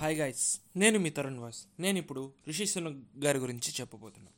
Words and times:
Hi 0.00 0.18
guys 0.18 0.60
నేను 0.76 0.98
మీ 0.98 1.10
Tarun 1.10 1.38
was. 1.38 1.66
నేను 1.80 1.98
ఇప్పుడు 1.98 2.32
రిషి 2.46 2.66
సునక్ 2.66 3.24
గారి 3.24 3.38
గురించి 3.38 3.72
చెప్పబోతున్నాను. 3.80 4.36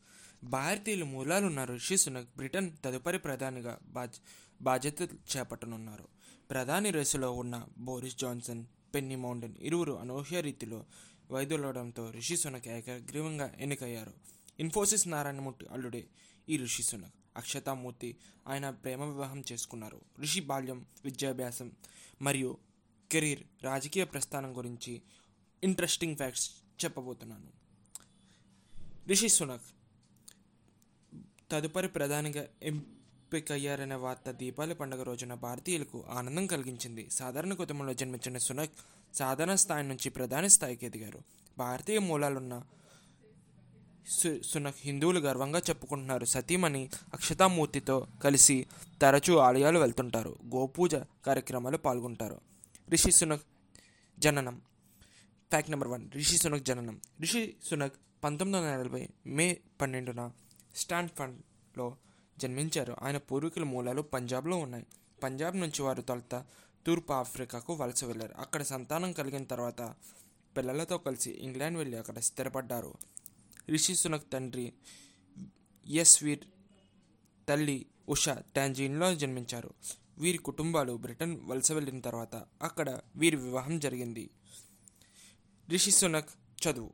భారతీయుల 0.51 1.05
మూలాలు 1.05 1.47
ఉన్న 1.47 1.65
రిషి 1.65 1.97
సునక్ 1.97 2.29
బ్రిటన్ 2.37 2.71
తదుపరి 2.85 3.19
ప్రధానిగా 3.19 3.79
బాధ్య 3.89 4.19
బాధ్యతలు 4.63 5.09
చేపట్టనున్నారు. 5.37 6.09
ప్రధాని 6.51 6.91
రేసులో 6.91 7.33
ఉన్న 7.33 7.67
బోరిస్ 7.79 8.17
జాన్సన్ 8.17 8.65
పెన్నీ 8.95 9.17
మౌంటైన్ 9.17 9.55
ఇరువురు 9.61 9.93
అనూహ్య 9.93 10.41
రీతిలో 10.41 10.85
వైదొలవడంతో 11.31 12.11
రిషి 12.11 12.37
సునక్ 12.37 12.69
ఏకగ్రీవంగా 12.69 13.55
ఎన్నికయ్యారు. 13.59 14.13
ఇన్ఫోసిస్ 14.61 15.09
నారాయణమూర్తి 15.09 15.67
అల్లుడే 15.67 16.07
ఈ 16.49 16.57
రిషి 16.57 16.83
సునక్. 16.83 17.15
అక్షతామూర్తి 17.37 18.17
ఆయన 18.49 18.71
ప్రేమ 18.71 19.05
వివాహం 19.05 19.45
చేసుకున్నారు. 19.53 20.01
రిషి 20.21 20.41
బాల్యం 20.41 20.87
విద్యాభ్యాసం 21.05 21.73
మరియు 22.23 22.57
కెరీర్ 23.13 23.43
రాజకీయ 23.63 24.05
ప్రస్థానం 24.05 24.59
గురించి 24.59 25.03
ఇంట్రెస్టింగ్ 25.65 26.17
ఫ్యాక్ట్స్ 26.17 26.51
చెప్పబోతున్నాను. 26.85 27.63
రిషి 29.09 29.29
సునక్ 29.29 29.63
తదుపరి 31.51 31.89
ప్రధానిగా 31.89 32.47
ఎంపికయ్యారనే 32.63 33.95
వార్త 33.95 34.31
దీపావళి 34.31 34.75
పండుగ 34.75 35.03
రోజున 35.03 35.35
భారతీయులకు 35.35 36.05
ఆనందం 36.11 36.47
కలిగించింది. 36.47 37.11
సాధారణ 37.11 37.55
కుటుంబంలో 37.55 37.95
జన్మించిన 37.95 38.39
సునక్ 38.39 38.73
సాధారణ 39.15 39.55
స్థాయి 39.55 39.89
నుంచి 39.89 40.11
ప్రధాని 40.11 40.51
స్థాయికి 40.51 40.87
ఎదిగారు. 40.87 41.21
భారతీయ 41.59 41.99
మూలాలున్న 41.99 42.63
సు- 44.09 44.43
సునక్ 44.43 44.77
హిందువులు 44.81 45.21
గర్వంగా 45.21 45.59
చెప్పుకుంటున్నారు. 45.59 46.25
సతీమణి 46.25 46.89
అక్షతామూర్తితో 47.15 48.07
కలిసి 48.25 48.67
తరచూ 49.03 49.37
ఆలయాలు 49.37 49.79
వెళ్తుంటారు. 49.79 50.37
గోపూజ 50.55 50.95
కార్యక్రమాలు 50.95 51.77
పాల్గొంటారు. 51.77 52.41
రిషి 52.91 53.13
సునక్ 53.13 53.43
జననం 54.19 54.61
fact 55.53 55.71
number 55.71 55.89
one 55.89 56.11
Rishi 56.11 56.37
Sunak 56.39 56.65
జననం 56.65 57.01
రిషి 57.21 57.55
సునక్ 57.65 57.93
పంతొమ్మిది 58.25 58.65
వందల 58.65 58.77
నలభై 58.77 59.09
మే 59.27 59.61
పన్నెండున 59.81 60.33
స్టాన్ఫండ్లో 60.77 61.97
జన్మించారు. 62.39 62.97
ఆయన 63.03 63.17
పూర్వీకుల 63.17 63.63
మూలాలు 63.63 64.03
పంజాబ్లో 64.03 64.57
ఉన్నాయి. 64.57 64.87
పంజాబ్ 65.23 65.57
నుంచి 65.57 65.83
వారు 65.83 66.03
తొలుత 66.03 66.45
తూర్పు 66.87 67.13
ఆఫ్రికాకు 67.13 67.75
వలస 67.75 68.05
వెళ్ళారు. 68.05 68.35
అక్కడ 68.39 68.63
సంతానం 68.63 69.13
కలిగిన 69.13 69.45
తర్వాత 69.45 69.95
పిల్లలతో 70.57 70.99
కలిసి 70.99 71.31
ఇంగ్లాండ్ 71.31 71.79
వెళ్ళి 71.79 71.99
అక్కడ 71.99 72.19
స్థిరపడ్డారు. 72.19 72.95
రిషి 73.69 73.95
సునక్ 73.95 74.33
తండ్రి 74.33 74.73
ఎస్ 75.87 76.25
వీర్ 76.25 76.41
తల్లి 77.49 77.87
ఉషా 78.09 78.43
టాంజీన్లో 78.57 79.15
జన్మించారు. 79.15 79.75
వీరి 80.19 80.39
కుటుంబాలు 80.39 80.93
బ్రిటన్ 80.93 81.41
వలస 81.45 81.73
వెళ్ళిన 81.73 82.01
తర్వాత 82.01 82.43
అక్కడ 82.63 83.01
వీరి 83.17 83.37
వివాహం 83.37 83.79
జరిగింది. 83.79 84.31
రిషి 85.73 85.91
సునక్ 85.91 86.31
చదువు 86.67 86.91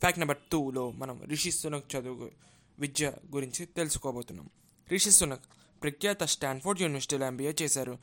ఫ్యాక్ట్ 0.00 0.18
నెంబర్ 0.18 0.36
టూలో 0.52 0.90
మనం 0.90 1.22
రిషి 1.24 1.50
సునక్ 1.50 1.96
చదువు 1.96 2.30
విద్య 2.78 3.12
గురించి 3.34 3.66
తెలుసుకోబోతున్నాం. 3.66 4.50
రిషి 4.90 5.10
సునక్ 5.10 5.44
ప్రఖ్యాత 5.82 6.24
స్టాన్ఫోర్డ్ 6.24 6.82
యూనివర్సిటీలో 6.82 7.26
ఎంబీఏ 7.26 7.52
చేశారు. 7.62 7.98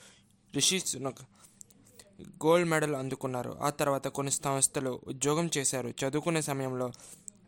రిషి 0.56 0.80
సునక్ 0.80 1.20
గోల్డ్ 2.22 2.70
మెడల్ 2.70 2.96
అందుకున్నారు. 2.96 3.58
ఆ 3.62 3.70
తర్వాత 3.70 4.08
కొన్ని 4.08 4.32
సంస్థలు 4.32 5.02
ఉద్యోగం 5.08 5.50
చేశారు. 5.58 5.94
చదువుకునే 6.04 6.42
సమయంలో 6.42 6.92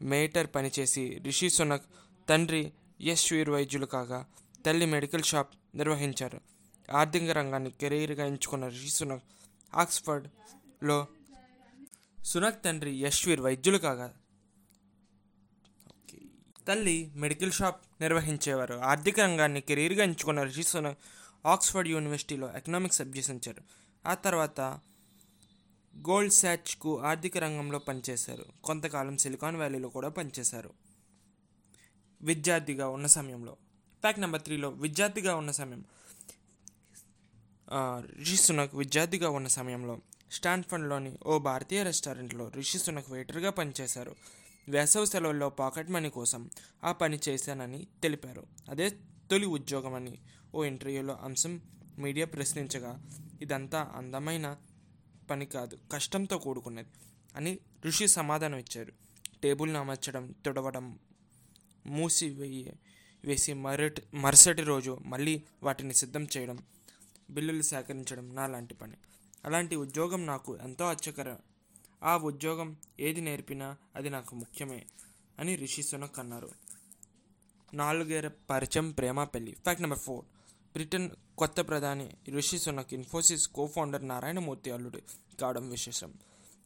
మేటర్ 0.02 0.48
పనిచేసి 0.56 1.22
రిషి 1.24 1.50
సునక్ 1.50 1.86
తండ్రి 2.30 2.74
యశ్వీర్ 3.02 3.50
వైద్యులు 3.50 3.86
కాగా 3.86 4.26
తల్లి 4.66 4.86
మెడికల్ 4.86 5.24
షాప్ 5.24 5.78
నిర్వహించారు. 5.78 6.42
ఆర్థిక 6.92 7.24
రంగాన్ని 7.24 7.72
కెరీర్గా 7.72 8.26
ఎంచుకున్న 8.26 8.68
రిషి 8.68 8.90
సునక్ 8.90 9.24
ఆక్స్ఫర్డ్లో 9.76 11.08
సునక్ 12.26 12.64
తండ్రి 12.64 12.92
యశ్వీర్ 12.92 13.42
వైద్యులు 13.42 13.78
కాగా. 13.78 14.14
తల్లి 16.68 17.12
మెడికల్ 17.16 17.52
షాప్ 17.52 18.02
నిర్వహించేవారు. 18.02 18.76
ఆర్థిక 18.76 19.20
రంగాన్ని 19.20 19.62
కెరీర్గా 19.62 20.04
ఎంచుకున్న 20.04 20.44
రిషి 20.44 20.64
సునక్ 20.64 20.98
ఆక్స్ఫర్డ్ 21.46 21.90
యూనివర్సిటీలో 21.90 22.58
ఎకనామిక్స్ 22.58 23.02
అభ్యసించారు 23.02 23.62
ఆ 24.06 24.14
తర్వాత 24.14 24.62
గోల్డ్ 25.98 26.34
శాచ్కు 26.34 27.02
ఆర్థిక 27.02 27.38
రంగంలో 27.38 27.80
పనిచేశారు. 27.80 28.46
కొంతకాలం 28.64 29.18
సిలికాన్ 29.18 29.56
వ్యాలీలో 29.56 29.90
కూడా 29.90 30.10
పనిచేశారు. 30.10 30.74
విద్యార్థిగా 32.22 32.88
ఉన్న 32.88 33.08
సమయంలో. 33.08 33.54
ఫ్యాక్ట్ 34.02 34.22
నెంబర్ 34.22 34.42
త్రీలో 34.42 34.70
విద్యార్థిగా 34.70 35.36
ఉన్న 35.36 35.52
సమయం. 35.52 35.86
రిషి 38.18 38.38
సునక్ 38.38 38.76
విద్యార్థిగా 38.76 39.30
ఉన్న 39.30 39.48
సమయంలో 39.48 40.02
స్టాన్ఫర్డ్లోని 40.36 41.12
ఓ 41.26 41.40
భారతీయ 41.40 41.84
రెస్టారెంట్లో 41.84 42.52
రిషి 42.56 42.80
సునక్ 42.80 43.12
వెయిటర్గా 43.12 43.50
పనిచేశారు. 43.50 44.16
వేసవి 44.70 45.08
సెలవుల్లో 45.08 45.50
పాకెట్ 45.50 45.90
మనీ 45.90 46.10
కోసం 46.10 46.50
ఆ 46.84 46.92
పని 46.92 47.20
చేశానని 47.30 47.88
తెలిపారు. 48.04 48.44
అదే 48.70 48.90
తొలి 49.32 49.46
ఉద్యోగం 49.46 49.94
అని 49.94 50.14
ఓ 50.56 50.64
ఇంటర్వ్యూలో 50.64 51.16
అంశం 51.22 51.62
మీడియా 52.00 52.26
ప్రశ్నించగా 52.26 52.92
ఇదంతా 53.42 53.92
అందమైన 53.96 54.58
పని 55.30 55.46
కాదు 55.46 55.80
కష్టంతో 55.92 56.38
కూడుకున్నది 56.38 56.88
అని 57.36 57.60
ఋషి 57.86 58.08
సమాధానం 58.08 58.58
ఇచ్చారు. 58.58 58.94
టేబుల్ని 59.44 59.78
అమర్చడం 59.78 60.36
తుడవడం 60.46 61.00
మూసి 61.88 62.30
వేయి 62.30 62.74
వేసి 63.26 63.54
మరటి 63.54 64.02
మరుసటి 64.14 64.62
రోజు 64.62 65.00
మళ్ళీ 65.06 65.44
వాటిని 65.64 65.94
సిద్ధం 65.94 66.28
చేయడం 66.38 66.58
బిల్లులు 67.30 67.62
సేకరించడం 67.62 68.36
నా 68.36 68.48
లాంటి 68.48 68.74
పని. 68.74 68.98
అలాంటి 69.46 69.76
ఉద్యోగం 69.76 70.26
నాకు 70.26 70.58
ఎంతో 70.58 70.86
అచ్చకరం 70.86 71.38
ఆ 72.04 72.18
ఉద్యోగం 72.18 72.78
ఏది 73.00 73.22
నేర్పినా 73.22 73.78
అది 73.96 74.10
నాకు 74.10 74.36
ముఖ్యమే 74.36 74.86
అని 75.40 75.56
రిషి 75.56 75.84
సునక్ 75.84 76.20
అన్నారు. 76.20 76.50
నాలుగేర 77.74 78.28
పరిచయం 78.28 78.92
ప్రేమ 78.92 79.24
పెళ్ళి. 79.24 79.52
ఫ్యాక్ట్ 79.52 79.82
నెంబర్ 79.82 80.00
ఫోర్ 80.00 80.26
బ్రిటన్ 80.74 81.10
కొత్త 81.38 81.62
ప్రధాని 81.62 82.12
రిషి 82.28 82.60
సునక్ 82.60 82.94
ఇన్ఫోసిస్ 82.94 83.48
కో 83.48 83.68
ఫౌండర్ 83.68 84.08
నారాయణమూర్తి 84.08 84.72
అల్లుడు. 84.72 85.02
కావడం 85.42 85.70
విశేషం. 85.70 86.14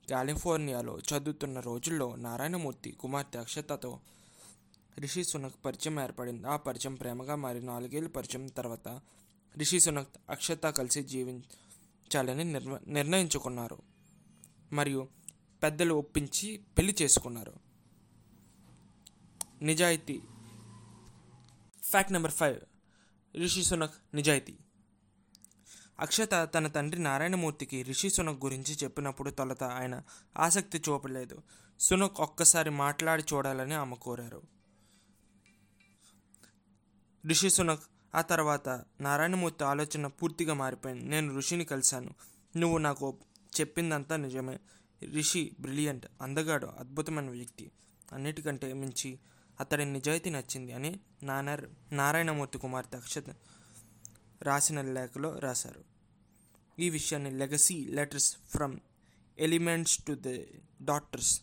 కాలిఫోర్నియాలో 0.10 1.00
చదువుతున్న 1.00 1.60
రోజుల్లో 1.60 2.16
నారాయణమూర్తి 2.16 2.92
కుమార్తె 2.92 3.40
అక్షతతో 3.40 4.00
రిషి 5.00 5.24
సునక్ 5.24 5.56
పరిచయం 5.66 6.00
ఏర్పడింది. 6.00 6.48
ఆ 6.48 6.56
పరిచయం 6.56 6.96
ప్రేమగా 6.96 7.36
మారి 7.36 7.66
నాలుగేళ్ళ 7.66 8.10
పరిచయం 8.10 8.48
తర్వాత 8.48 8.88
రిషి 9.58 9.80
సునక్ 9.80 10.10
అక్షత 10.30 10.70
కలిసి 10.70 11.02
జీవించాలని 12.14 12.44
నిర్వ 12.44 12.80
నిర్ణయించుకున్నారు. 12.88 13.82
మరియు 14.74 15.10
పెద్దలు 15.64 15.94
ఒప్పించి 15.94 16.64
పెళ్ళి 16.78 16.96
చేసుకున్నారు. 17.02 17.54
నిజాయితీ. 19.62 20.22
Fact 21.84 22.12
number 22.12 22.32
five. 22.32 22.60
Rishi 23.36 23.64
Sunak 23.64 23.96
నిజాయితీ. 24.14 24.58
అక్షత 26.00 26.50
తన 26.56 26.68
తండ్రి 26.68 27.02
నారాయణమూర్తికి 27.02 27.84
రిషి 27.84 28.10
సునక్ 28.10 28.46
గురించి 28.46 28.78
చెప్పినప్పుడు 28.84 29.30
తొలత 29.30 29.64
ఆయన 29.64 30.02
ఆసక్తి 30.38 30.78
చూపలేదు. 30.90 31.44
సునక్ 31.80 32.22
ఒక్కసారి 32.22 32.70
మాట్లాడి 32.70 33.24
చూడాలని 33.34 33.74
ఆమె 33.74 33.96
కోరారు. 33.96 34.42
రిషి 37.26 37.50
సునక్ 37.50 37.84
ఆ 38.16 38.22
తర్వాత 38.22 38.84
నారాయణమూర్తి 39.02 39.64
ఆలోచన 39.64 40.08
పూర్తిగా 40.08 40.54
మారిపోయింది. 40.54 41.06
నేను 41.06 41.38
ఋషిని 41.38 41.66
కలిశాను. 41.66 42.16
నువ్వు 42.58 42.78
నాకు 42.78 43.18
చెప్పిందంతా 43.62 44.16
నిజమే. 44.16 44.60
రిషి 45.14 45.56
బ్రిలియంట్ 45.60 46.06
అందగాడు 46.22 46.66
అద్భుతమైన 46.66 47.30
వ్యక్తి. 47.30 47.72
అన్నిటికంటే 48.14 48.74
మించి 48.74 49.20
అతడి 49.60 49.86
నిజాయితీ 49.86 50.30
నచ్చింది 50.30 50.72
అని 50.72 51.00
నానార్ 51.24 51.66
నారాయణమూర్తి 51.92 52.58
కుమార్తె 52.58 52.98
అక్షత 52.98 53.26
రాసిన 54.42 54.82
లేఖలో 54.82 55.40
రాశారు. 55.40 55.84
ఈ 56.80 56.90
విషయాన్ని 56.90 57.32
legacy 57.32 57.86
letters 57.86 58.38
from 58.50 58.80
elements 59.40 60.04
to 60.04 60.18
the 60.20 60.44
doctors 60.82 61.42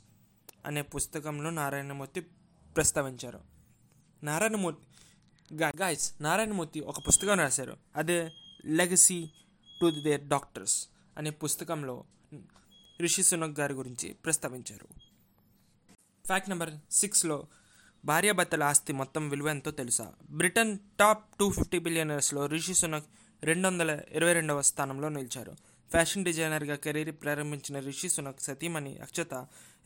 అనే 0.66 0.82
పుస్తకంలో 0.82 1.50
నారాయణమూర్తి 1.50 2.20
ప్రస్తావించారు. 2.76 3.40
నారాయణమూర్తి 4.22 4.82
గాయస్ 5.54 6.22
నారాయణమూర్తి 6.22 6.80
ఒక 6.80 7.08
పుస్తకం 7.08 7.38
రాశారు. 7.38 7.76
అదే 7.96 8.32
లెగసీ 8.64 9.30
టు 9.80 9.90
దేర్ 9.90 10.20
డాక్టర్స్ 10.20 10.88
అనే 11.18 11.30
పుస్తకంలో 11.30 12.04
రిషి 13.00 13.22
సునక్ 13.22 13.60
గారి 13.60 13.74
గురించి 13.74 14.12
ప్రస్తావించారు. 14.12 14.88
ఫ్యాక్ట్ 16.26 16.48
నెంబర్ 16.48 16.74
సిక్స్లో 16.90 17.46
భార్యాభర్తల 18.04 18.62
ఆస్తి 18.62 18.92
మొత్తం 18.92 19.28
విలువ 19.28 19.48
ఎంతో 19.48 19.70
తెలుసా? 19.70 20.12
బ్రిటన్ 20.30 20.78
టాప్ 20.98 21.38
టూ 21.38 21.50
ఫిఫ్టీ 21.50 21.78
బిలియనర్స్లో 21.78 22.46
రిషి 22.46 22.74
సునక్ 22.74 23.06
రెండు 23.42 23.66
వందల 23.66 24.00
ఇరవై 24.10 24.32
రెండవ 24.32 24.62
స్థానంలో 24.62 25.08
నిలిచారు. 25.08 25.52
ఫ్యాషన్ 25.90 26.24
డిజైనర్గా 26.24 26.76
కెరీర్ 26.76 27.10
ప్రారంభించిన 27.10 27.78
రిషి 27.78 28.08
సునక్ 28.08 28.40
సతీమణి 28.40 28.98
అక్షత 28.98 29.34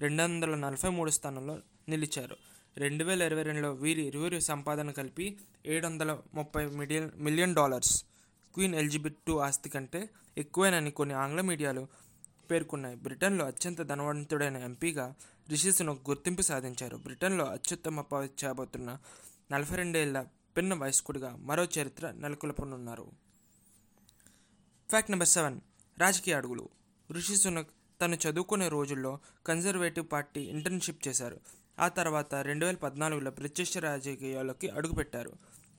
రెండు 0.00 0.22
వందల 0.22 0.54
నలభై 0.54 0.88
మూడు 0.88 1.10
స్థానంలో 1.10 1.58
నిలిచారు. 1.88 2.36
రెండు 2.76 3.04
వేల 3.04 3.22
ఇరవై 3.22 3.42
రెండులో 3.42 3.72
వీరి 3.72 4.02
ఇరువురి 4.02 4.40
సంపాదన 4.40 4.90
కలిపి 4.90 5.38
ఏడు 5.66 5.86
వందల 5.86 6.20
ముప్పై 6.34 6.66
million 6.66 7.10
million 7.16 7.54
dollars 7.54 8.04
Queen 8.54 8.74
Elizabeth 8.74 9.16
two 9.26 9.38
ఆస్తి 9.38 9.70
కంటే 9.70 10.08
ఎక్కువేనని 10.38 10.90
కొన్ని 10.90 11.14
ఆంగ్ల 11.14 11.40
మీడియాలు 11.40 11.88
పేర్కొన్నాయి. 12.50 12.96
బ్రిటన్లో 12.96 13.46
అత్యంత 13.46 13.82
ధనవంతుడైన 13.82 14.56
ఎంపీగా 14.56 15.14
రిషిస్ను 15.48 15.92
గుర్తింపు 15.92 16.42
సాధించారు. 16.42 16.96
బ్రిటన్లో 16.96 17.44
అత్యుత్తమ 17.44 18.00
పదవి 18.00 18.30
చేయబోతున్న 18.44 18.98
నలభై 19.52 19.76
రెండేళ్ళ 19.76 20.24
పిన్న 20.56 20.74
వయస్కుడిగా 20.74 21.36
మరో 21.36 21.64
చరిత్ర 21.64 22.10
నెలకొల్పనున్నారు. 22.10 23.06
ఫ్యాక్ట్ 24.88 25.10
నెంబర్ 25.10 25.28
సెవెన్ 25.28 25.60
రాజకీయ 25.98 26.34
అడుగులు. 26.34 26.68
రిషి 27.10 27.36
సునక్ 27.36 27.70
తను 28.00 28.18
చదువుకునే 28.28 28.68
రోజుల్లో 28.68 29.18
కన్జర్వేటివ్ 29.46 30.06
పార్టీ 30.12 30.40
ఇంటర్న్షిప్ 30.40 31.08
చేశారు. 31.08 31.40
ఆ 31.80 31.88
తర్వాత 31.88 32.34
రెండు 32.34 32.66
వేల 32.66 32.74
పద్నాలుగులో 32.74 33.30
ప్రత్యక్ష 33.30 33.78
రాజకీయాల్లోకి 33.78 34.68
అడుగుపెట్టారు. 34.68 35.32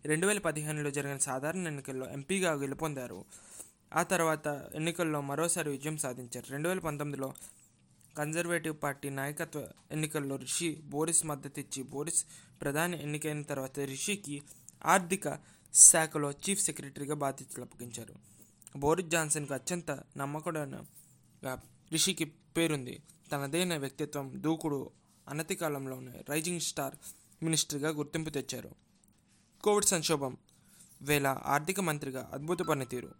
రెండు 0.05 0.27
వేల 0.27 0.39
పదిహేనులో 0.39 0.91
జరిగిన 0.91 1.17
సాధారణ 1.17 1.67
ఎన్నికల్లో 1.67 2.09
ఎంపీగా 2.09 2.51
గెలుపొందారు. 2.51 3.25
ఆ 3.93 4.03
తర్వాత 4.03 4.69
ఎన్నికల్లో 4.75 5.21
మరోసారి 5.21 5.69
విజయం 5.69 5.97
సాధించారు. 5.97 6.51
రెండు 6.51 6.69
వేల 6.69 6.79
పంతొమ్మిదిలో 6.79 7.33
కన్జర్వేటివ్ 8.17 8.75
పార్టీ 8.83 9.09
నాయకత్వ 9.09 9.67
ఎన్నికల్లో 9.91 10.35
రిషి 10.35 10.75
బోరిస్ 10.83 11.25
మద్దతు 11.25 11.59
ఇచ్చి 11.59 11.83
బోరిస్ 11.83 12.25
ప్రధాని 12.61 13.01
ఎన్నికైన 13.01 13.41
తర్వాత 13.41 13.79
రిషికి 13.79 14.41
ఆర్థిక 14.85 15.39
శాఖలో 15.73 16.31
చీఫ్ 16.31 16.61
సెక్రటరీగా 16.61 17.15
బాధ్యతలు 17.15 17.63
అప్పగించారు. 17.63 18.15
బోరిస్ 18.75 19.07
జాన్సన్కు 19.07 19.53
అత్యంత 19.53 19.91
నమ్మకమైన 19.91 20.83
రిషికి 21.91 22.25
పేరుంది. 22.25 23.01
తనదైన 23.31 23.77
వ్యక్తిత్వం 23.77 24.31
దూకుడు 24.35 24.91
అనతి 25.27 25.55
కాలంలోనే 25.55 26.23
రైజింగ్ 26.29 26.59
స్టార్ 26.59 26.95
మినిస్టర్గా 27.43 27.89
గుర్తింపు 27.89 28.29
తెచ్చారు. 28.29 28.71
కోవిడ్ 29.63 29.85
సంక్షోభం 29.85 30.37
వేళ 31.01 31.27
ఆర్థిక 31.27 31.79
మంత్రిగా 31.79 32.29
అద్భుత 32.33 32.59
పనితీరు. 32.59 33.11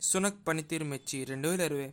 సునక్ 0.00 0.46
పనితీరు 0.48 0.84
మెచ్చి 0.84 1.24
రెండు 1.24 1.48
వేల 1.48 1.60
ఇరవై 1.60 1.92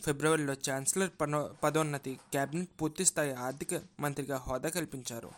ఫిబ్రవరిలో 0.00 0.52
ఛాన్సలర్ 0.52 1.10
పనో 1.20 1.56
పదోన్నతి 1.62 2.20
కేబినెట్ 2.32 2.82
పూర్తిస్థాయి 2.82 3.34
ఆర్థిక 3.34 3.82
మంత్రిగా 4.00 4.36
హోదా 4.36 4.68
కల్పించారు. 4.68 5.30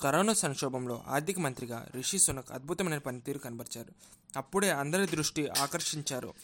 కరోనా 0.00 0.32
సంక్షోభంలో 0.32 1.04
ఆర్థిక 1.06 1.38
మంత్రిగా 1.38 1.88
రిషి 1.94 2.18
సునక్ 2.18 2.52
అద్భుతమైన 2.52 2.98
పనితీరు 2.98 3.38
కనబరిచారు. 3.38 3.92
అప్పుడే 4.36 4.70
అందరి 4.70 5.06
దృష్టి 5.06 5.48
ఆకర్షించారు. 5.48 6.34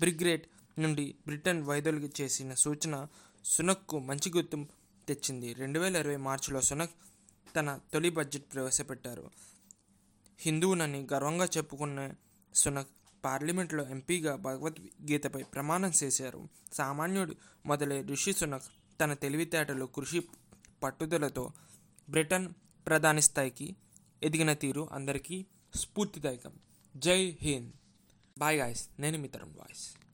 బ్రిగ్రేట్ 0.00 0.48
నుండి 0.78 1.14
బ్రిటన్ 1.26 1.62
వైదొలిగి 1.62 2.12
చేసిన 2.20 2.54
సూచన 2.54 3.06
సునక్కు 3.44 3.98
మంచి 3.98 4.32
గుర్తింపు 4.32 4.77
తెచ్చింది. 5.08 5.52
రెండు 5.52 5.80
వేల 5.80 5.96
ఇరవై 5.96 6.16
మార్చిలో 6.16 6.60
సునక్ 6.60 6.90
తన 7.56 7.80
తొలి 7.92 8.10
బడ్జెట్ 8.10 8.54
ప్రవేశపెట్టారు. 8.54 9.30
హిందువునని 10.40 11.06
గర్వంగా 11.12 11.48
చెప్పుకున్న 11.56 12.12
సునక్ 12.54 12.88
పార్లమెంట్లో 13.24 13.88
ఎంపీగా 13.88 14.36
భగవద్గీతపై 14.36 15.42
ప్రమాణం 15.42 15.92
చేశారు. 16.02 16.48
సామాన్యుడు 16.72 17.34
మొదలై 17.66 18.02
ఋషి 18.02 18.32
సునక్ 18.32 18.62
తన 19.00 19.14
తెలివితేటలు 19.14 19.84
కృషి 19.84 20.22
పట్టుదలతో 20.82 21.52
బ్రిటన్ 22.10 22.52
ప్రధాని 22.86 23.22
స్థాయికి 23.22 23.76
ఎదిగిన 24.22 24.52
తీరు 24.52 24.88
అందరికీ 24.92 25.46
స్ఫూర్తిదాయకం. 25.74 26.52
జై 26.96 27.38
హింద్. 27.40 27.72
బాయ్ 28.38 28.58
గాయస్ 28.58 28.88
నేను 28.98 29.18
మీ 29.18 29.28
వాయిస్ 29.44 30.07